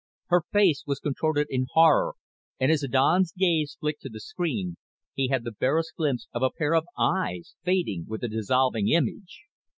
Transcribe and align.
Her 0.29 0.41
face 0.51 0.83
was 0.87 0.99
contorted 0.99 1.45
in 1.51 1.67
horror, 1.73 2.15
and 2.59 2.71
as 2.71 2.83
Don's 2.91 3.31
gaze 3.33 3.77
flicked 3.79 4.01
to 4.01 4.09
the 4.09 4.19
screen 4.19 4.77
he 5.13 5.27
had 5.27 5.43
the 5.43 5.51
barest 5.51 5.93
glimpse 5.95 6.27
of 6.33 6.41
a 6.41 6.49
pair 6.49 6.73
of 6.73 6.85
eyes 6.97 7.53
fading 7.63 8.05
with 8.07 8.23
a 8.23 8.27
dissolving 8.27 8.89
image. 8.89 9.43